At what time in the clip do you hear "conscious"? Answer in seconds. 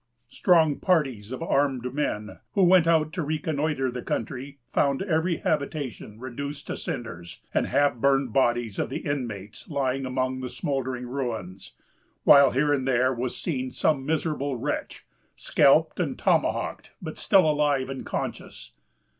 18.03-18.71